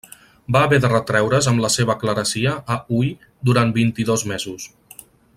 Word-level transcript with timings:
Va 0.55 0.61
haver 0.67 0.77
de 0.85 0.89
retreure's 0.93 1.49
amb 1.51 1.61
la 1.65 1.69
seva 1.73 1.95
clerecia 2.03 2.53
a 2.77 2.81
Huy 2.95 3.11
durant 3.51 3.75
vint-i-dos 3.79 4.25
mesos. 4.33 4.67